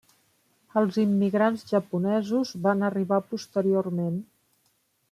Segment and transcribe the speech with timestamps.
[0.81, 4.19] Els immigrants japonesos van arribar posteriorment.